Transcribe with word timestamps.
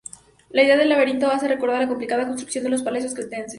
La 0.49 0.63
idea 0.63 0.77
del 0.77 0.89
laberinto 0.89 1.27
hace 1.29 1.47
recordar 1.47 1.79
la 1.79 1.87
complicada 1.87 2.25
construcción 2.25 2.63
de 2.63 2.71
los 2.71 2.81
palacios 2.81 3.13
cretenses. 3.13 3.49